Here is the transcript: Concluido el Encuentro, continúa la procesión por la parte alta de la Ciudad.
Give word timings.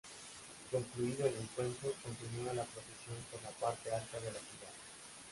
Concluido 0.71 1.27
el 1.27 1.35
Encuentro, 1.35 1.93
continúa 2.01 2.53
la 2.55 2.63
procesión 2.63 3.17
por 3.29 3.39
la 3.43 3.51
parte 3.51 3.91
alta 3.93 4.17
de 4.19 4.31
la 4.33 4.39
Ciudad. 4.39 4.73